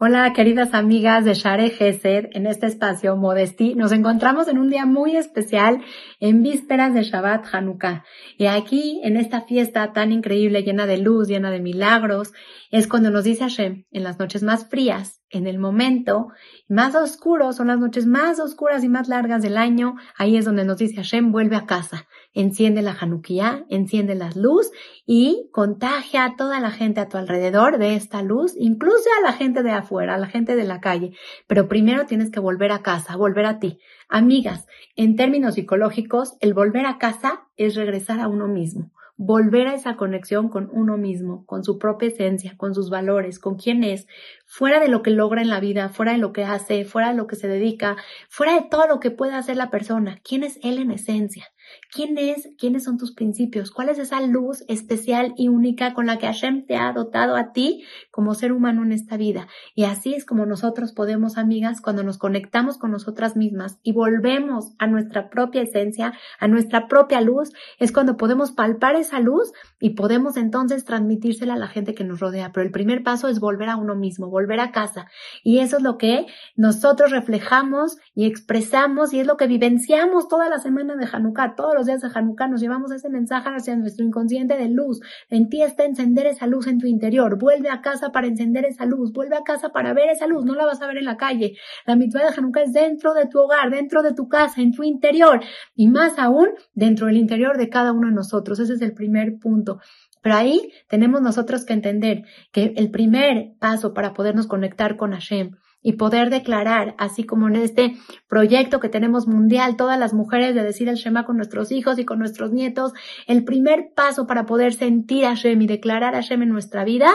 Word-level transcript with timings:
Hola, 0.00 0.32
queridas 0.32 0.74
amigas 0.74 1.24
de 1.24 1.34
Share 1.34 1.70
Gesed, 1.70 2.26
en 2.30 2.46
este 2.46 2.66
espacio 2.66 3.16
Modesti. 3.16 3.74
Nos 3.74 3.90
encontramos 3.90 4.46
en 4.46 4.58
un 4.58 4.70
día 4.70 4.86
muy 4.86 5.16
especial, 5.16 5.82
en 6.20 6.44
vísperas 6.44 6.94
de 6.94 7.02
Shabbat 7.02 7.52
Hanukkah. 7.52 8.04
Y 8.36 8.46
aquí, 8.46 9.00
en 9.02 9.16
esta 9.16 9.40
fiesta 9.40 9.92
tan 9.92 10.12
increíble, 10.12 10.62
llena 10.62 10.86
de 10.86 10.98
luz, 10.98 11.26
llena 11.26 11.50
de 11.50 11.58
milagros, 11.58 12.32
es 12.70 12.86
cuando 12.86 13.10
nos 13.10 13.24
dice 13.24 13.40
Hashem, 13.40 13.86
en 13.90 14.04
las 14.04 14.20
noches 14.20 14.44
más 14.44 14.68
frías, 14.68 15.17
en 15.30 15.46
el 15.46 15.58
momento 15.58 16.28
más 16.68 16.94
oscuro, 16.94 17.52
son 17.52 17.68
las 17.68 17.78
noches 17.78 18.06
más 18.06 18.40
oscuras 18.40 18.84
y 18.84 18.88
más 18.88 19.08
largas 19.08 19.42
del 19.42 19.56
año, 19.56 19.96
ahí 20.16 20.36
es 20.36 20.44
donde 20.44 20.64
nos 20.64 20.78
dice 20.78 20.96
Hashem, 20.96 21.32
vuelve 21.32 21.56
a 21.56 21.66
casa 21.66 22.06
enciende 22.38 22.82
la 22.82 22.96
Hanukkah, 22.98 23.64
enciende 23.68 24.14
la 24.14 24.30
luz 24.30 24.70
y 25.06 25.48
contagia 25.52 26.24
a 26.24 26.36
toda 26.36 26.60
la 26.60 26.70
gente 26.70 27.00
a 27.00 27.08
tu 27.08 27.16
alrededor 27.16 27.78
de 27.78 27.96
esta 27.96 28.22
luz, 28.22 28.54
incluso 28.56 29.08
a 29.18 29.22
la 29.22 29.32
gente 29.32 29.64
de 29.64 29.72
afuera, 29.72 30.14
a 30.14 30.18
la 30.18 30.28
gente 30.28 30.54
de 30.54 30.64
la 30.64 30.80
calle. 30.80 31.12
Pero 31.48 31.66
primero 31.66 32.06
tienes 32.06 32.30
que 32.30 32.38
volver 32.38 32.70
a 32.70 32.82
casa, 32.82 33.16
volver 33.16 33.46
a 33.46 33.58
ti. 33.58 33.80
Amigas, 34.08 34.66
en 34.94 35.16
términos 35.16 35.54
psicológicos, 35.54 36.36
el 36.40 36.54
volver 36.54 36.86
a 36.86 36.98
casa 36.98 37.48
es 37.56 37.74
regresar 37.74 38.20
a 38.20 38.28
uno 38.28 38.46
mismo 38.46 38.92
volver 39.18 39.66
a 39.66 39.74
esa 39.74 39.96
conexión 39.96 40.48
con 40.48 40.70
uno 40.72 40.96
mismo, 40.96 41.44
con 41.44 41.64
su 41.64 41.76
propia 41.78 42.08
esencia, 42.08 42.56
con 42.56 42.72
sus 42.72 42.88
valores, 42.88 43.40
con 43.40 43.56
quién 43.56 43.82
es, 43.82 44.06
fuera 44.46 44.78
de 44.78 44.86
lo 44.86 45.02
que 45.02 45.10
logra 45.10 45.42
en 45.42 45.50
la 45.50 45.58
vida, 45.58 45.88
fuera 45.88 46.12
de 46.12 46.18
lo 46.18 46.32
que 46.32 46.44
hace, 46.44 46.84
fuera 46.84 47.10
de 47.10 47.16
lo 47.16 47.26
que 47.26 47.34
se 47.34 47.48
dedica, 47.48 47.96
fuera 48.28 48.54
de 48.54 48.68
todo 48.70 48.86
lo 48.86 49.00
que 49.00 49.10
puede 49.10 49.34
hacer 49.34 49.56
la 49.56 49.70
persona, 49.70 50.20
quién 50.22 50.44
es 50.44 50.60
él 50.62 50.78
en 50.78 50.92
esencia. 50.92 51.48
¿Quién 51.90 52.18
es? 52.18 52.50
¿Quiénes 52.58 52.84
son 52.84 52.98
tus 52.98 53.14
principios? 53.14 53.70
¿Cuál 53.70 53.88
es 53.88 53.98
esa 53.98 54.20
luz 54.20 54.64
especial 54.68 55.34
y 55.36 55.48
única 55.48 55.94
con 55.94 56.06
la 56.06 56.18
que 56.18 56.26
Hashem 56.26 56.66
te 56.66 56.76
ha 56.76 56.92
dotado 56.92 57.36
a 57.36 57.52
ti 57.52 57.84
como 58.10 58.34
ser 58.34 58.52
humano 58.52 58.82
en 58.82 58.92
esta 58.92 59.16
vida? 59.16 59.48
Y 59.74 59.84
así 59.84 60.14
es 60.14 60.24
como 60.24 60.46
nosotros 60.46 60.92
podemos, 60.92 61.38
amigas, 61.38 61.80
cuando 61.80 62.02
nos 62.02 62.18
conectamos 62.18 62.78
con 62.78 62.90
nosotras 62.90 63.36
mismas 63.36 63.78
y 63.82 63.92
volvemos 63.92 64.74
a 64.78 64.86
nuestra 64.86 65.30
propia 65.30 65.62
esencia, 65.62 66.12
a 66.38 66.48
nuestra 66.48 66.88
propia 66.88 67.20
luz, 67.20 67.52
es 67.78 67.92
cuando 67.92 68.16
podemos 68.16 68.52
palpar 68.52 68.96
esa 68.96 69.20
luz 69.20 69.52
y 69.80 69.90
podemos 69.90 70.36
entonces 70.36 70.84
transmitírsela 70.84 71.54
a 71.54 71.58
la 71.58 71.68
gente 71.68 71.94
que 71.94 72.04
nos 72.04 72.20
rodea. 72.20 72.52
Pero 72.52 72.66
el 72.66 72.72
primer 72.72 73.02
paso 73.02 73.28
es 73.28 73.40
volver 73.40 73.68
a 73.68 73.76
uno 73.76 73.94
mismo, 73.94 74.28
volver 74.28 74.60
a 74.60 74.72
casa. 74.72 75.06
Y 75.42 75.60
eso 75.60 75.78
es 75.78 75.82
lo 75.82 75.98
que 75.98 76.26
nosotros 76.56 77.10
reflejamos 77.10 77.96
y 78.14 78.26
expresamos 78.26 79.12
y 79.12 79.20
es 79.20 79.26
lo 79.26 79.36
que 79.36 79.46
vivenciamos 79.46 80.28
toda 80.28 80.48
la 80.48 80.58
semana 80.58 80.96
de 80.96 81.08
Hanukkah 81.10 81.54
todos 81.58 81.74
los 81.74 81.86
días 81.86 82.00
de 82.00 82.08
Hanukkah 82.14 82.46
nos 82.46 82.60
llevamos 82.60 82.92
ese 82.92 83.10
mensaje 83.10 83.48
hacia 83.48 83.74
nuestro 83.74 84.06
inconsciente 84.06 84.56
de 84.56 84.68
luz. 84.68 85.00
En 85.28 85.48
ti 85.48 85.60
está 85.60 85.84
encender 85.84 86.28
esa 86.28 86.46
luz 86.46 86.68
en 86.68 86.78
tu 86.78 86.86
interior. 86.86 87.36
Vuelve 87.36 87.68
a 87.68 87.80
casa 87.80 88.12
para 88.12 88.28
encender 88.28 88.64
esa 88.64 88.86
luz. 88.86 89.12
Vuelve 89.12 89.34
a 89.34 89.42
casa 89.42 89.70
para 89.70 89.92
ver 89.92 90.08
esa 90.08 90.28
luz. 90.28 90.44
No 90.44 90.54
la 90.54 90.66
vas 90.66 90.80
a 90.80 90.86
ver 90.86 90.98
en 90.98 91.04
la 91.04 91.16
calle. 91.16 91.56
La 91.84 91.96
mitzvah 91.96 92.20
de 92.20 92.34
Hanukkah 92.36 92.62
es 92.62 92.72
dentro 92.72 93.12
de 93.12 93.26
tu 93.26 93.40
hogar, 93.40 93.70
dentro 93.70 94.02
de 94.02 94.14
tu 94.14 94.28
casa, 94.28 94.62
en 94.62 94.70
tu 94.70 94.84
interior. 94.84 95.40
Y 95.74 95.88
más 95.88 96.16
aún, 96.20 96.50
dentro 96.74 97.06
del 97.06 97.16
interior 97.16 97.58
de 97.58 97.68
cada 97.68 97.92
uno 97.92 98.06
de 98.06 98.14
nosotros. 98.14 98.60
Ese 98.60 98.74
es 98.74 98.80
el 98.80 98.94
primer 98.94 99.40
punto. 99.40 99.80
Pero 100.22 100.36
ahí 100.36 100.70
tenemos 100.88 101.22
nosotros 101.22 101.64
que 101.64 101.72
entender 101.72 102.22
que 102.52 102.72
el 102.76 102.92
primer 102.92 103.54
paso 103.58 103.94
para 103.94 104.14
podernos 104.14 104.46
conectar 104.46 104.96
con 104.96 105.10
Hashem 105.10 105.56
y 105.82 105.94
poder 105.94 106.30
declarar, 106.30 106.94
así 106.98 107.24
como 107.24 107.48
en 107.48 107.56
este 107.56 107.96
proyecto 108.28 108.80
que 108.80 108.88
tenemos 108.88 109.26
mundial, 109.26 109.76
todas 109.76 109.98
las 109.98 110.12
mujeres 110.12 110.54
de 110.54 110.62
decir 110.62 110.88
el 110.88 110.96
Shema 110.96 111.24
con 111.24 111.36
nuestros 111.36 111.70
hijos 111.72 111.98
y 111.98 112.04
con 112.04 112.18
nuestros 112.18 112.52
nietos, 112.52 112.92
el 113.26 113.44
primer 113.44 113.92
paso 113.94 114.26
para 114.26 114.46
poder 114.46 114.72
sentir 114.74 115.24
a 115.24 115.30
Hashem 115.30 115.62
y 115.62 115.66
declarar 115.66 116.14
a 116.14 116.22
Hashem 116.22 116.42
en 116.42 116.48
nuestra 116.50 116.84
vida 116.84 117.10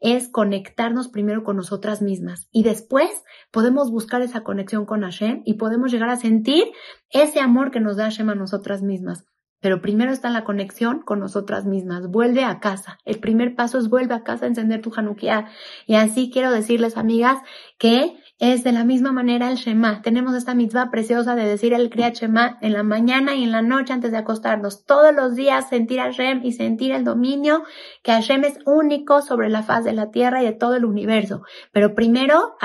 es 0.00 0.28
conectarnos 0.28 1.08
primero 1.08 1.42
con 1.42 1.56
nosotras 1.56 2.02
mismas 2.02 2.48
y 2.52 2.62
después 2.62 3.24
podemos 3.50 3.90
buscar 3.90 4.22
esa 4.22 4.42
conexión 4.42 4.86
con 4.86 5.02
Hashem 5.02 5.42
y 5.44 5.54
podemos 5.54 5.90
llegar 5.90 6.08
a 6.10 6.16
sentir 6.16 6.64
ese 7.10 7.40
amor 7.40 7.70
que 7.70 7.80
nos 7.80 7.96
da 7.96 8.04
Hashem 8.04 8.30
a 8.30 8.34
nosotras 8.34 8.82
mismas. 8.82 9.24
Pero 9.60 9.80
primero 9.80 10.12
está 10.12 10.30
la 10.30 10.44
conexión 10.44 11.00
con 11.00 11.20
nosotras 11.20 11.66
mismas. 11.66 12.08
Vuelve 12.08 12.44
a 12.44 12.60
casa. 12.60 12.98
El 13.04 13.18
primer 13.18 13.54
paso 13.54 13.78
es 13.78 13.88
vuelve 13.88 14.14
a 14.14 14.22
casa 14.22 14.46
encender 14.46 14.80
tu 14.82 14.92
Hanukkah. 14.94 15.48
Y 15.86 15.96
así 15.96 16.30
quiero 16.32 16.52
decirles, 16.52 16.96
amigas, 16.96 17.38
que 17.78 18.16
es 18.38 18.62
de 18.62 18.70
la 18.70 18.84
misma 18.84 19.10
manera 19.10 19.50
el 19.50 19.56
Shema. 19.56 20.00
Tenemos 20.02 20.34
esta 20.36 20.54
mitzvah 20.54 20.90
preciosa 20.92 21.34
de 21.34 21.44
decir 21.44 21.74
el 21.74 21.90
Kriyat 21.90 22.14
Shema 22.14 22.58
en 22.60 22.72
la 22.72 22.84
mañana 22.84 23.34
y 23.34 23.42
en 23.42 23.50
la 23.50 23.62
noche 23.62 23.92
antes 23.92 24.12
de 24.12 24.18
acostarnos. 24.18 24.84
Todos 24.84 25.12
los 25.12 25.34
días 25.34 25.68
sentir 25.68 25.98
a 25.98 26.04
Hashem 26.04 26.44
y 26.44 26.52
sentir 26.52 26.92
el 26.92 27.02
dominio 27.02 27.64
que 28.04 28.12
Hashem 28.12 28.44
es 28.44 28.58
único 28.64 29.22
sobre 29.22 29.48
la 29.48 29.64
faz 29.64 29.84
de 29.84 29.92
la 29.92 30.10
tierra 30.10 30.40
y 30.42 30.46
de 30.46 30.52
todo 30.52 30.76
el 30.76 30.84
universo. 30.84 31.42
Pero 31.72 31.94
primero, 31.96 32.56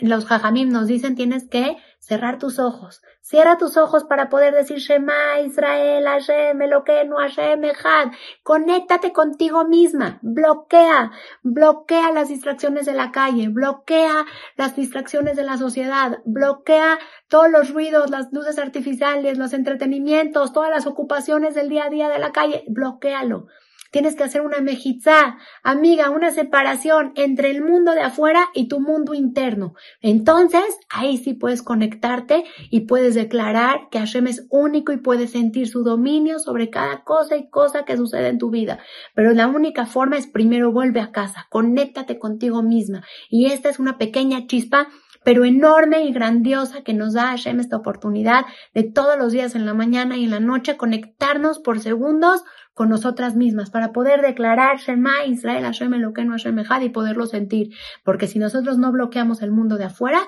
los 0.00 0.26
Jajamim 0.26 0.68
nos 0.68 0.86
dicen 0.86 1.14
tienes 1.14 1.48
que 1.48 1.78
cerrar 2.02 2.38
tus 2.38 2.58
ojos. 2.58 3.00
Cierra 3.20 3.56
tus 3.58 3.76
ojos 3.76 4.02
para 4.04 4.28
poder 4.28 4.52
decir 4.54 4.78
Shema, 4.78 5.40
Israel, 5.46 6.04
Hashem, 6.04 6.60
Eloquenu, 6.60 7.16
Hashem, 7.16 7.62
Echad. 7.62 8.08
Conéctate 8.42 9.12
contigo 9.12 9.64
misma. 9.64 10.18
Bloquea, 10.20 11.12
bloquea 11.44 12.10
las 12.10 12.28
distracciones 12.28 12.86
de 12.86 12.94
la 12.94 13.12
calle, 13.12 13.48
bloquea 13.48 14.26
las 14.56 14.74
distracciones 14.74 15.36
de 15.36 15.44
la 15.44 15.56
sociedad, 15.56 16.18
bloquea 16.24 16.98
todos 17.28 17.48
los 17.48 17.72
ruidos, 17.72 18.10
las 18.10 18.32
luces 18.32 18.58
artificiales, 18.58 19.38
los 19.38 19.52
entretenimientos, 19.52 20.52
todas 20.52 20.70
las 20.70 20.86
ocupaciones 20.86 21.54
del 21.54 21.68
día 21.68 21.84
a 21.84 21.90
día 21.90 22.08
de 22.08 22.18
la 22.18 22.32
calle. 22.32 22.64
Bloquéalo. 22.66 23.46
Tienes 23.92 24.16
que 24.16 24.24
hacer 24.24 24.40
una 24.40 24.60
mejizá, 24.62 25.36
amiga, 25.62 26.08
una 26.08 26.30
separación 26.30 27.12
entre 27.14 27.50
el 27.50 27.62
mundo 27.62 27.92
de 27.92 28.00
afuera 28.00 28.48
y 28.54 28.66
tu 28.66 28.80
mundo 28.80 29.12
interno. 29.12 29.74
Entonces, 30.00 30.64
ahí 30.88 31.18
sí 31.18 31.34
puedes 31.34 31.62
conectarte 31.62 32.44
y 32.70 32.80
puedes 32.80 33.14
declarar 33.14 33.90
que 33.90 33.98
Hashem 33.98 34.28
es 34.28 34.46
único 34.48 34.92
y 34.92 34.96
puedes 34.96 35.32
sentir 35.32 35.68
su 35.68 35.84
dominio 35.84 36.38
sobre 36.38 36.70
cada 36.70 37.04
cosa 37.04 37.36
y 37.36 37.50
cosa 37.50 37.84
que 37.84 37.98
sucede 37.98 38.28
en 38.28 38.38
tu 38.38 38.48
vida. 38.48 38.78
Pero 39.14 39.32
la 39.32 39.46
única 39.46 39.84
forma 39.84 40.16
es 40.16 40.26
primero 40.26 40.72
vuelve 40.72 41.00
a 41.00 41.12
casa, 41.12 41.46
conéctate 41.50 42.18
contigo 42.18 42.62
misma. 42.62 43.04
Y 43.28 43.52
esta 43.52 43.68
es 43.68 43.78
una 43.78 43.98
pequeña 43.98 44.46
chispa 44.46 44.88
pero 45.24 45.44
enorme 45.44 46.04
y 46.04 46.12
grandiosa 46.12 46.82
que 46.82 46.94
nos 46.94 47.14
da 47.14 47.28
Hashem 47.28 47.60
esta 47.60 47.76
oportunidad 47.76 48.44
de 48.74 48.84
todos 48.84 49.18
los 49.18 49.32
días 49.32 49.54
en 49.54 49.66
la 49.66 49.74
mañana 49.74 50.16
y 50.16 50.24
en 50.24 50.30
la 50.30 50.40
noche 50.40 50.76
conectarnos 50.76 51.58
por 51.58 51.80
segundos 51.80 52.42
con 52.74 52.88
nosotras 52.88 53.36
mismas 53.36 53.70
para 53.70 53.92
poder 53.92 54.22
declarar 54.22 54.78
Shema 54.78 55.24
Israel 55.26 55.64
Hashem 55.64 55.92
Eloqueno 55.94 56.32
Hashem 56.32 56.58
Echad 56.58 56.80
y 56.80 56.88
poderlo 56.88 57.26
sentir. 57.26 57.70
Porque 58.04 58.26
si 58.26 58.38
nosotros 58.38 58.78
no 58.78 58.92
bloqueamos 58.92 59.42
el 59.42 59.52
mundo 59.52 59.76
de 59.76 59.84
afuera, 59.84 60.20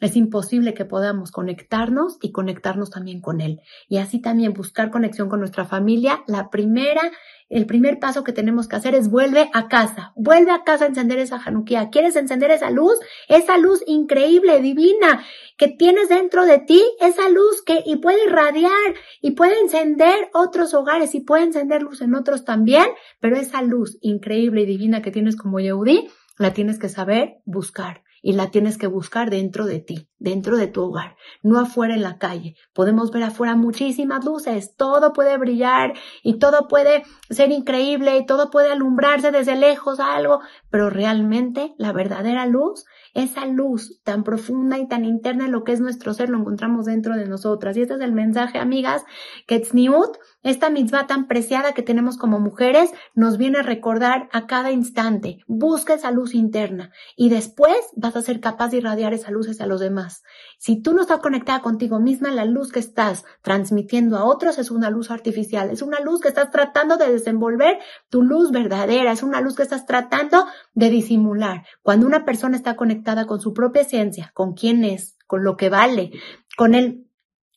es 0.00 0.16
imposible 0.16 0.74
que 0.74 0.84
podamos 0.84 1.32
conectarnos 1.32 2.18
y 2.22 2.30
conectarnos 2.30 2.90
también 2.90 3.20
con 3.20 3.40
Él. 3.40 3.60
Y 3.88 3.98
así 3.98 4.20
también 4.20 4.52
buscar 4.52 4.90
conexión 4.90 5.28
con 5.28 5.40
nuestra 5.40 5.64
familia. 5.64 6.22
La 6.28 6.50
primera, 6.50 7.02
el 7.48 7.66
primer 7.66 7.98
paso 7.98 8.22
que 8.22 8.32
tenemos 8.32 8.68
que 8.68 8.76
hacer 8.76 8.94
es 8.94 9.10
vuelve 9.10 9.50
a 9.52 9.66
casa. 9.66 10.12
Vuelve 10.14 10.52
a 10.52 10.62
casa 10.62 10.84
a 10.84 10.88
encender 10.88 11.18
esa 11.18 11.40
Hanukkah. 11.44 11.90
¿Quieres 11.90 12.14
encender 12.14 12.52
esa 12.52 12.70
luz? 12.70 12.96
Esa 13.28 13.58
luz 13.58 13.82
increíble, 13.88 14.60
divina, 14.60 15.24
que 15.56 15.66
tienes 15.66 16.08
dentro 16.08 16.44
de 16.44 16.58
ti. 16.58 16.82
Esa 17.00 17.28
luz 17.28 17.62
que 17.62 17.82
y 17.84 17.96
puede 17.96 18.24
irradiar 18.24 18.94
y 19.20 19.32
puede 19.32 19.58
encender 19.58 20.30
otros 20.32 20.74
hogares 20.74 21.16
y 21.16 21.20
puede 21.20 21.42
encender 21.42 21.82
luz 21.82 22.02
en 22.02 22.14
otros 22.14 22.44
también. 22.44 22.86
Pero 23.18 23.36
esa 23.36 23.62
luz 23.62 23.98
increíble 24.00 24.62
y 24.62 24.66
divina 24.66 25.02
que 25.02 25.10
tienes 25.10 25.34
como 25.34 25.58
Yehudi, 25.58 26.08
la 26.38 26.52
tienes 26.52 26.78
que 26.78 26.88
saber 26.88 27.38
buscar 27.44 28.02
y 28.22 28.32
la 28.32 28.50
tienes 28.50 28.78
que 28.78 28.86
buscar 28.86 29.30
dentro 29.30 29.66
de 29.66 29.80
ti, 29.80 30.08
dentro 30.18 30.56
de 30.56 30.66
tu 30.66 30.82
hogar, 30.82 31.16
no 31.42 31.58
afuera 31.58 31.94
en 31.94 32.02
la 32.02 32.18
calle. 32.18 32.56
Podemos 32.72 33.10
ver 33.12 33.22
afuera 33.24 33.54
muchísimas 33.54 34.24
luces, 34.24 34.74
todo 34.76 35.12
puede 35.12 35.36
brillar 35.36 35.94
y 36.22 36.38
todo 36.38 36.68
puede 36.68 37.04
ser 37.30 37.50
increíble 37.50 38.16
y 38.16 38.26
todo 38.26 38.50
puede 38.50 38.70
alumbrarse 38.70 39.30
desde 39.30 39.56
lejos 39.56 40.00
algo, 40.00 40.40
pero 40.70 40.90
realmente 40.90 41.74
la 41.78 41.92
verdadera 41.92 42.46
luz, 42.46 42.84
esa 43.14 43.46
luz 43.46 44.00
tan 44.04 44.24
profunda 44.24 44.78
y 44.78 44.86
tan 44.86 45.04
interna 45.04 45.46
en 45.46 45.52
lo 45.52 45.64
que 45.64 45.72
es 45.72 45.80
nuestro 45.80 46.14
ser, 46.14 46.30
lo 46.30 46.38
encontramos 46.38 46.86
dentro 46.86 47.16
de 47.16 47.26
nosotras. 47.26 47.76
Y 47.76 47.82
este 47.82 47.94
es 47.94 48.00
el 48.00 48.12
mensaje, 48.12 48.58
amigas, 48.58 49.04
que 49.46 49.60
Tzniut, 49.60 50.16
esta 50.42 50.70
mitzvah 50.70 51.06
tan 51.06 51.26
preciada 51.26 51.72
que 51.72 51.82
tenemos 51.82 52.16
como 52.16 52.38
mujeres, 52.38 52.92
nos 53.14 53.38
viene 53.38 53.58
a 53.58 53.62
recordar 53.62 54.28
a 54.32 54.46
cada 54.46 54.70
instante. 54.70 55.40
Busca 55.46 55.94
esa 55.94 56.12
luz 56.12 56.34
interna 56.34 56.92
y 57.16 57.28
después 57.28 57.76
vas 57.96 58.14
a 58.14 58.22
ser 58.22 58.40
capaz 58.40 58.68
de 58.68 58.78
irradiar 58.78 59.14
esa 59.14 59.30
luz 59.32 59.48
hacia 59.48 59.66
los 59.66 59.80
demás. 59.80 60.22
Si 60.58 60.80
tú 60.80 60.94
no 60.94 61.02
estás 61.02 61.18
conectada 61.18 61.60
contigo 61.60 61.98
misma, 61.98 62.30
la 62.30 62.44
luz 62.44 62.70
que 62.70 62.78
estás 62.78 63.24
transmitiendo 63.42 64.16
a 64.16 64.24
otros 64.24 64.58
es 64.58 64.70
una 64.70 64.90
luz 64.90 65.10
artificial, 65.10 65.70
es 65.70 65.82
una 65.82 66.00
luz 66.00 66.20
que 66.20 66.28
estás 66.28 66.50
tratando 66.50 66.96
de 66.96 67.10
desenvolver 67.10 67.78
tu 68.08 68.22
luz 68.22 68.52
verdadera, 68.52 69.12
es 69.12 69.24
una 69.24 69.40
luz 69.40 69.56
que 69.56 69.64
estás 69.64 69.86
tratando 69.86 70.46
de 70.74 70.90
disimular. 70.90 71.64
Cuando 71.82 72.06
una 72.06 72.24
persona 72.24 72.56
está 72.56 72.76
conectada 72.76 73.26
con 73.26 73.40
su 73.40 73.52
propia 73.52 73.82
esencia, 73.82 74.30
con 74.34 74.54
quién 74.54 74.84
es, 74.84 75.16
con 75.26 75.42
lo 75.42 75.56
que 75.56 75.68
vale, 75.68 76.12
con 76.56 76.74
el, 76.74 77.07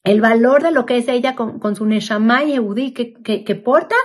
el 0.03 0.21
valor 0.21 0.63
de 0.63 0.71
lo 0.71 0.85
que 0.85 0.97
es 0.97 1.07
ella, 1.07 1.35
con, 1.35 1.75
su 1.75 1.85
Neshama 1.85 2.43
y 2.43 2.53
que, 2.91 3.13
que, 3.13 3.43
que 3.43 3.55
porta, 3.55 3.95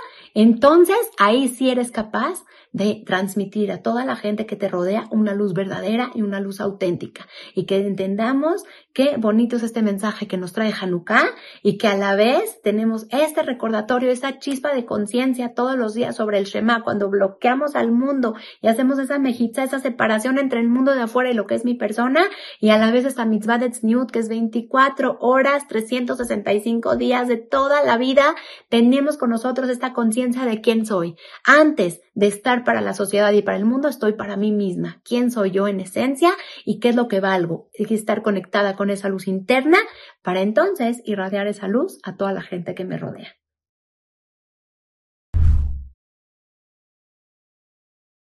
entonces 0.41 0.97
ahí 1.17 1.47
sí 1.47 1.71
eres 1.71 1.89
capaz 1.89 2.43
de 2.77 3.03
transmitir 3.05 3.71
a 3.71 3.81
toda 3.81 4.05
la 4.05 4.15
gente 4.15 4.45
que 4.45 4.55
te 4.55 4.69
rodea 4.69 5.07
una 5.09 5.33
luz 5.33 5.53
verdadera 5.53 6.11
y 6.13 6.21
una 6.21 6.39
luz 6.39 6.61
auténtica. 6.61 7.27
Y 7.55 7.65
que 7.65 7.77
entendamos 7.77 8.63
qué 8.93 9.15
bonito 9.17 9.55
es 9.55 9.63
este 9.63 9.81
mensaje 9.81 10.27
que 10.27 10.37
nos 10.37 10.53
trae 10.53 10.73
Hanukkah 10.79 11.25
y 11.63 11.77
que 11.77 11.87
a 11.87 11.97
la 11.97 12.15
vez 12.15 12.61
tenemos 12.61 13.07
este 13.09 13.41
recordatorio, 13.41 14.11
esa 14.11 14.37
chispa 14.39 14.73
de 14.73 14.85
conciencia 14.85 15.53
todos 15.55 15.77
los 15.77 15.93
días 15.93 16.15
sobre 16.15 16.37
el 16.37 16.45
Shema, 16.45 16.83
cuando 16.83 17.09
bloqueamos 17.09 17.75
al 17.75 17.91
mundo 17.91 18.35
y 18.61 18.67
hacemos 18.67 18.99
esa 18.99 19.17
mejitza, 19.17 19.63
esa 19.63 19.79
separación 19.79 20.37
entre 20.37 20.59
el 20.59 20.67
mundo 20.67 20.93
de 20.93 21.01
afuera 21.01 21.31
y 21.31 21.33
lo 21.33 21.47
que 21.47 21.55
es 21.55 21.65
mi 21.65 21.73
persona, 21.73 22.21
y 22.59 22.69
a 22.69 22.77
la 22.77 22.91
vez 22.91 23.05
esta 23.05 23.25
mitzvah 23.25 23.57
de 23.57 23.69
Tzniut, 23.69 24.11
que 24.11 24.19
es 24.19 24.29
24 24.29 25.17
horas, 25.19 25.67
365 25.67 26.95
días 26.95 27.27
de 27.27 27.37
toda 27.37 27.83
la 27.83 27.97
vida, 27.97 28.35
tenemos 28.69 29.17
con 29.17 29.29
nosotros 29.29 29.69
esta 29.69 29.93
de 30.27 30.61
quién 30.61 30.85
soy. 30.85 31.15
Antes 31.45 32.01
de 32.13 32.27
estar 32.27 32.63
para 32.63 32.81
la 32.81 32.93
sociedad 32.93 33.31
y 33.31 33.41
para 33.41 33.57
el 33.57 33.65
mundo, 33.65 33.87
estoy 33.87 34.13
para 34.13 34.35
mí 34.35 34.51
misma. 34.51 35.01
¿Quién 35.03 35.31
soy 35.31 35.51
yo 35.51 35.67
en 35.67 35.79
esencia 35.79 36.31
y 36.65 36.79
qué 36.79 36.89
es 36.89 36.95
lo 36.95 37.07
que 37.07 37.19
valgo? 37.19 37.69
Hay 37.79 37.85
que 37.85 37.95
estar 37.95 38.21
conectada 38.21 38.75
con 38.75 38.89
esa 38.89 39.09
luz 39.09 39.27
interna 39.27 39.77
para 40.21 40.41
entonces 40.41 41.01
irradiar 41.05 41.47
esa 41.47 41.67
luz 41.67 41.99
a 42.03 42.17
toda 42.17 42.33
la 42.33 42.41
gente 42.41 42.75
que 42.75 42.85
me 42.85 42.97
rodea. 42.97 43.35